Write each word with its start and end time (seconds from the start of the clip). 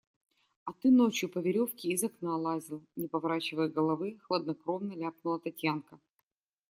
А 0.69 0.73
ты 0.73 0.89
ночью 0.89 1.29
по 1.29 1.37
веревке 1.37 1.89
из 1.89 2.03
окна 2.03 2.35
лазил,– 2.35 2.83
не 2.95 3.07
поворачивая 3.07 3.67
головы, 3.67 4.17
хладнокровно 4.23 4.93
ляпнула 4.93 5.39
Татьянка. 5.39 5.99